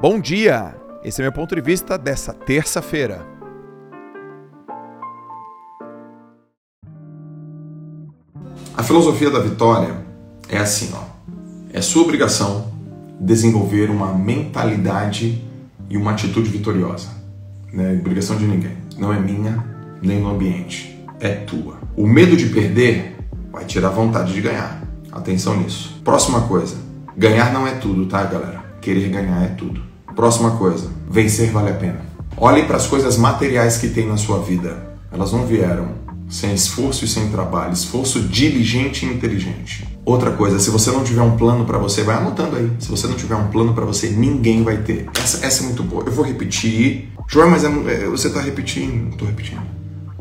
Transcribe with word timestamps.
Bom 0.00 0.20
dia! 0.20 0.74
Esse 1.02 1.20
é 1.20 1.24
meu 1.24 1.32
ponto 1.32 1.54
de 1.54 1.60
vista 1.60 1.98
dessa 1.98 2.32
terça-feira. 2.32 3.26
A 8.76 8.82
filosofia 8.82 9.30
da 9.30 9.38
vitória 9.38 9.96
é 10.48 10.58
assim, 10.58 10.90
ó. 10.94 11.04
É 11.72 11.80
sua 11.80 12.02
obrigação 12.02 12.72
desenvolver 13.20 13.90
uma 13.90 14.12
mentalidade 14.12 15.44
e 15.88 15.96
uma 15.96 16.12
atitude 16.12 16.50
vitoriosa. 16.50 17.08
Não 17.72 17.84
é 17.84 17.92
obrigação 17.92 18.36
de 18.36 18.46
ninguém. 18.46 18.76
Não 18.98 19.12
é 19.12 19.18
minha, 19.18 19.64
nem 20.02 20.20
no 20.20 20.30
ambiente. 20.30 21.04
É 21.20 21.28
tua. 21.30 21.78
O 21.96 22.06
medo 22.06 22.36
de 22.36 22.46
perder 22.46 23.16
vai 23.50 23.64
tirar 23.64 23.88
a 23.88 23.92
vontade 23.92 24.32
de 24.32 24.40
ganhar. 24.40 24.82
Atenção 25.12 25.56
nisso. 25.56 26.00
Próxima 26.04 26.42
coisa. 26.42 26.76
Ganhar 27.16 27.52
não 27.52 27.66
é 27.66 27.76
tudo, 27.76 28.06
tá, 28.06 28.24
galera? 28.24 28.63
Querer 28.84 29.08
ganhar 29.08 29.42
é 29.42 29.48
tudo. 29.48 29.80
Próxima 30.14 30.58
coisa. 30.58 30.90
Vencer 31.10 31.50
vale 31.50 31.70
a 31.70 31.74
pena. 31.74 32.02
Olhe 32.36 32.64
para 32.64 32.76
as 32.76 32.86
coisas 32.86 33.16
materiais 33.16 33.78
que 33.78 33.88
tem 33.88 34.06
na 34.06 34.18
sua 34.18 34.42
vida. 34.42 34.94
Elas 35.10 35.32
não 35.32 35.46
vieram 35.46 35.88
sem 36.28 36.52
esforço 36.52 37.02
e 37.06 37.08
sem 37.08 37.30
trabalho, 37.30 37.72
esforço 37.72 38.20
diligente 38.20 39.06
e 39.06 39.08
inteligente. 39.08 39.88
Outra 40.04 40.32
coisa, 40.32 40.60
se 40.60 40.68
você 40.68 40.90
não 40.90 41.02
tiver 41.02 41.22
um 41.22 41.34
plano 41.34 41.64
para 41.64 41.78
você, 41.78 42.02
vai 42.02 42.16
anotando 42.16 42.56
aí. 42.56 42.70
Se 42.78 42.90
você 42.90 43.06
não 43.06 43.14
tiver 43.14 43.36
um 43.36 43.48
plano 43.48 43.72
para 43.72 43.86
você, 43.86 44.10
ninguém 44.10 44.62
vai 44.62 44.76
ter. 44.76 45.06
Essa, 45.18 45.46
essa 45.46 45.62
é 45.62 45.66
muito 45.66 45.82
boa. 45.82 46.04
Eu 46.04 46.12
vou 46.12 46.22
repetir. 46.22 47.08
João, 47.26 47.48
mas 47.48 47.64
é, 47.64 47.68
é, 47.68 48.06
você 48.06 48.28
está 48.28 48.42
repetindo. 48.42 49.12
Estou 49.12 49.26
repetindo. 49.26 49.62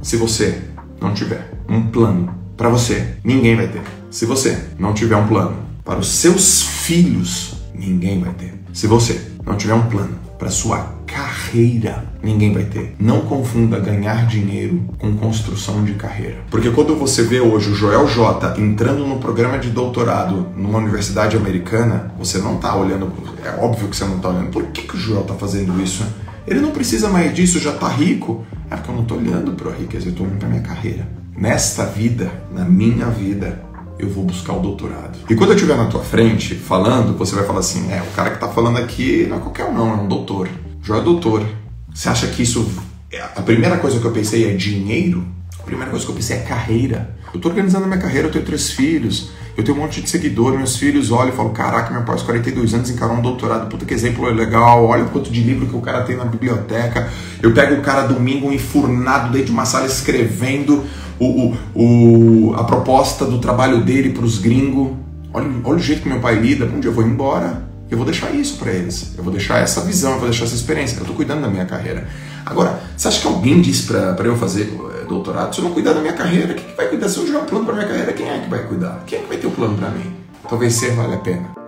Se 0.00 0.16
você 0.16 0.62
não 1.00 1.12
tiver 1.12 1.58
um 1.68 1.88
plano 1.88 2.32
para 2.56 2.68
você, 2.68 3.16
ninguém 3.24 3.56
vai 3.56 3.66
ter. 3.66 3.82
Se 4.12 4.24
você 4.24 4.56
não 4.78 4.94
tiver 4.94 5.16
um 5.16 5.26
plano 5.26 5.56
para 5.84 5.98
os 5.98 6.06
seus 6.06 6.62
filhos, 6.62 7.53
ninguém 7.74 8.20
vai 8.20 8.32
ter. 8.32 8.54
Se 8.72 8.86
você 8.86 9.20
não 9.44 9.56
tiver 9.56 9.74
um 9.74 9.88
plano 9.88 10.18
para 10.38 10.50
sua 10.50 10.94
carreira, 11.06 12.04
ninguém 12.22 12.52
vai 12.52 12.64
ter. 12.64 12.94
Não 12.98 13.20
confunda 13.22 13.78
ganhar 13.78 14.26
dinheiro 14.26 14.82
com 14.98 15.16
construção 15.16 15.84
de 15.84 15.94
carreira. 15.94 16.38
Porque 16.50 16.70
quando 16.70 16.96
você 16.96 17.22
vê 17.22 17.40
hoje 17.40 17.70
o 17.70 17.74
Joel 17.74 18.08
J 18.08 18.60
entrando 18.60 19.06
no 19.06 19.18
programa 19.18 19.58
de 19.58 19.70
doutorado 19.70 20.48
numa 20.56 20.78
universidade 20.78 21.36
americana, 21.36 22.12
você 22.18 22.38
não 22.38 22.56
está 22.56 22.74
olhando, 22.74 23.12
é 23.44 23.50
óbvio 23.62 23.88
que 23.88 23.96
você 23.96 24.04
não 24.04 24.16
está 24.16 24.28
olhando. 24.30 24.50
Por 24.50 24.64
que, 24.66 24.82
que 24.82 24.96
o 24.96 24.98
Joel 24.98 25.22
está 25.22 25.34
fazendo 25.34 25.80
isso? 25.80 26.04
Ele 26.46 26.60
não 26.60 26.72
precisa 26.72 27.08
mais 27.08 27.34
disso, 27.34 27.58
já 27.58 27.70
está 27.70 27.88
rico. 27.88 28.44
É 28.70 28.76
porque 28.76 28.90
eu 28.90 28.94
não 28.94 29.02
estou 29.02 29.18
olhando 29.18 29.52
para 29.52 29.70
a 29.70 29.74
riqueza, 29.74 30.06
eu 30.06 30.10
estou 30.10 30.26
olhando 30.26 30.38
para 30.38 30.48
minha 30.48 30.62
carreira. 30.62 31.06
Nesta 31.36 31.84
vida, 31.84 32.30
na 32.52 32.64
minha 32.64 33.06
vida, 33.06 33.62
eu 33.98 34.08
vou 34.08 34.24
buscar 34.24 34.54
o 34.54 34.60
doutorado. 34.60 35.18
E 35.28 35.34
quando 35.34 35.50
eu 35.50 35.56
estiver 35.56 35.76
na 35.76 35.86
tua 35.86 36.02
frente 36.02 36.54
falando, 36.54 37.16
você 37.16 37.34
vai 37.34 37.44
falar 37.44 37.60
assim: 37.60 37.90
é, 37.92 38.02
o 38.02 38.14
cara 38.14 38.30
que 38.30 38.36
está 38.36 38.48
falando 38.48 38.78
aqui 38.78 39.26
não 39.28 39.36
é 39.36 39.40
qualquer 39.40 39.64
um, 39.64 39.74
não, 39.74 39.90
é 39.90 39.94
um 39.94 40.08
doutor. 40.08 40.48
Já 40.82 40.96
é 40.96 41.00
doutor. 41.00 41.46
Você 41.92 42.08
acha 42.08 42.26
que 42.26 42.42
isso. 42.42 42.68
É, 43.12 43.20
a 43.20 43.42
primeira 43.42 43.78
coisa 43.78 43.98
que 43.98 44.04
eu 44.04 44.12
pensei 44.12 44.50
é 44.50 44.54
dinheiro? 44.54 45.26
A 45.58 45.62
primeira 45.62 45.90
coisa 45.90 46.04
que 46.04 46.10
eu 46.10 46.16
pensei 46.16 46.36
é 46.36 46.40
carreira. 46.40 47.16
Eu 47.32 47.38
estou 47.38 47.50
organizando 47.50 47.84
a 47.84 47.88
minha 47.88 48.00
carreira, 48.00 48.28
eu 48.28 48.32
tenho 48.32 48.44
três 48.44 48.70
filhos, 48.70 49.30
eu 49.56 49.62
tenho 49.62 49.76
um 49.76 49.80
monte 49.80 50.00
de 50.00 50.10
seguidor, 50.10 50.56
meus 50.56 50.76
filhos 50.76 51.10
olham 51.10 51.32
e 51.32 51.36
falam: 51.36 51.52
caraca, 51.52 51.92
meu 51.92 52.02
pai 52.02 52.14
aos 52.14 52.22
42 52.22 52.74
anos 52.74 52.90
encarou 52.90 53.16
um 53.16 53.22
doutorado, 53.22 53.68
puta 53.68 53.84
que 53.84 53.94
exemplo 53.94 54.24
legal, 54.30 54.84
olha 54.84 55.04
o 55.04 55.08
quanto 55.10 55.30
de 55.30 55.40
livro 55.40 55.66
que 55.66 55.76
o 55.76 55.80
cara 55.80 56.02
tem 56.02 56.16
na 56.16 56.24
biblioteca. 56.24 57.08
Eu 57.42 57.52
pego 57.52 57.74
o 57.74 57.82
cara 57.82 58.02
domingo 58.02 58.52
enfurnado 58.52 59.32
dentro 59.32 59.46
de 59.46 59.52
uma 59.52 59.64
sala 59.64 59.86
escrevendo 59.86 60.84
o, 61.18 61.26
o, 61.26 61.56
o, 61.74 62.54
a 62.54 62.64
proposta 62.64 63.24
do 63.24 63.38
trabalho 63.38 63.82
dele 63.82 64.10
para 64.10 64.24
os 64.24 64.38
gringos. 64.38 64.92
Olha, 65.32 65.48
olha 65.64 65.76
o 65.76 65.80
jeito 65.80 66.02
que 66.02 66.08
meu 66.08 66.20
pai 66.20 66.34
lida. 66.34 66.64
Um 66.64 66.80
dia 66.80 66.90
eu 66.90 66.94
vou 66.94 67.04
embora, 67.04 67.62
eu 67.94 67.96
vou 67.96 68.04
deixar 68.04 68.34
isso 68.34 68.58
para 68.58 68.72
eles. 68.72 69.12
Eu 69.16 69.22
vou 69.22 69.32
deixar 69.32 69.58
essa 69.58 69.80
visão, 69.80 70.12
eu 70.12 70.18
vou 70.18 70.28
deixar 70.28 70.44
essa 70.44 70.54
experiência. 70.54 70.96
Eu 70.96 71.02
estou 71.02 71.14
cuidando 71.16 71.42
da 71.42 71.48
minha 71.48 71.64
carreira. 71.64 72.06
Agora, 72.44 72.80
você 72.96 73.08
acha 73.08 73.20
que 73.20 73.26
alguém 73.26 73.60
disse 73.60 73.86
para 73.86 74.24
eu 74.24 74.36
fazer 74.36 74.62
eh, 74.62 75.04
doutorado? 75.08 75.54
Se 75.54 75.60
eu 75.60 75.64
não 75.64 75.72
cuidar 75.72 75.92
da 75.92 76.00
minha 76.00 76.12
carreira, 76.12 76.54
quem 76.54 76.66
que 76.66 76.76
vai 76.76 76.88
cuidar? 76.88 77.08
Se 77.08 77.18
eu 77.18 77.26
jogar 77.26 77.40
um 77.40 77.46
plano 77.46 77.64
para 77.64 77.74
minha 77.74 77.86
carreira, 77.86 78.12
quem 78.12 78.28
é 78.28 78.40
que 78.40 78.50
vai 78.50 78.66
cuidar? 78.66 79.02
Quem 79.06 79.18
é 79.20 79.22
que 79.22 79.28
vai 79.28 79.38
ter 79.38 79.46
o 79.46 79.50
um 79.50 79.54
plano 79.54 79.78
para 79.78 79.90
mim? 79.90 80.12
Talvez 80.48 80.74
ser 80.74 80.92
vale 80.94 81.14
a 81.14 81.18
pena. 81.18 81.63